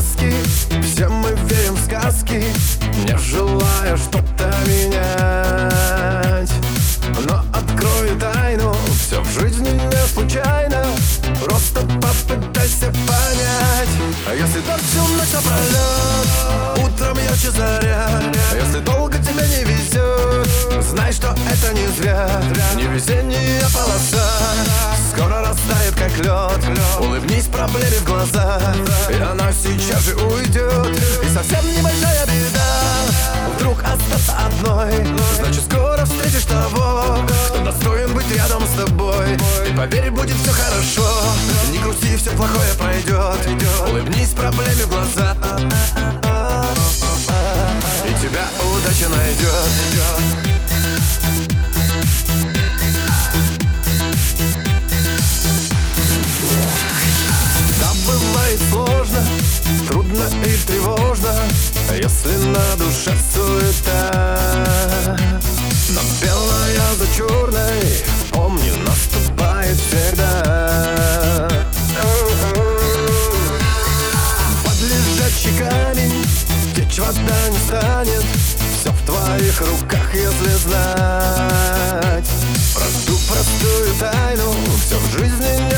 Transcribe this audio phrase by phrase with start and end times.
[0.00, 0.32] маски
[0.82, 2.44] Все мы верим в сказки
[3.06, 6.50] Не желая что-то менять.
[7.26, 10.84] Но открою тайну Все в жизни не случайно.
[11.44, 13.88] Просто попытайся понять
[14.28, 18.06] А если так всю ночь напролет Утром ярче заря
[18.52, 22.42] А если долго тебе не везет Знай, что это не зря.
[22.74, 24.28] Не везение, а полоса
[25.12, 25.69] Скоро растает, как
[26.20, 28.60] лед Улыбнись проблеме в глаза
[29.08, 32.70] И она сейчас же уйдет И совсем небольшая беда.
[33.56, 35.06] Вдруг остаться одной
[35.38, 37.18] Значит, скоро встретишь того
[37.48, 39.36] Кто достоин быть рядом с тобой.
[39.68, 41.08] И поверь, будет все хорошо.
[41.70, 45.36] Не грусти, все плохое пройдет Улыбнись проблеме в глаза.
[48.06, 49.89] И тебя удача найдет
[62.10, 65.16] Если на душе суета.
[65.90, 71.48] Но белая за черной Помни, наступает всегда.
[74.64, 76.26] Под лежачий камень
[76.74, 78.24] Течь вода не станет.
[78.80, 82.28] Все в твоих руках, если знать.
[82.74, 84.52] Про ту простую тайну
[84.84, 85.69] Все в жизни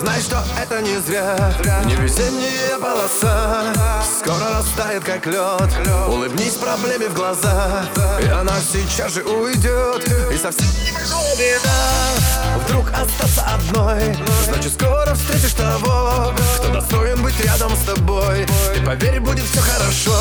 [0.00, 1.52] Знай, что это не зря
[1.84, 3.70] Не весенняя полоса.
[4.18, 5.70] Скоро растает, как лед.
[6.08, 7.84] Улыбнись проблеме в глаза
[8.22, 10.10] И она сейчас же уйдет.
[10.32, 14.16] И совсем не беда Вдруг остаться одной.
[14.46, 18.46] Значит, скоро встретишь того Кто достоин быть рядом с тобой.
[18.74, 20.16] И поверь, будет все хорошо.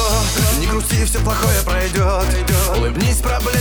[0.60, 2.26] Не грусти, все плохое пройдет
[2.76, 3.59] Улыбнись проблеме